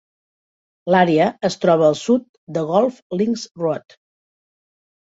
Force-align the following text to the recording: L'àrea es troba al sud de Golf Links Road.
L'àrea 0.95 1.27
es 1.51 1.59
troba 1.67 1.87
al 1.89 1.99
sud 2.01 2.27
de 2.57 2.65
Golf 2.73 3.01
Links 3.23 3.47
Road. 3.67 4.01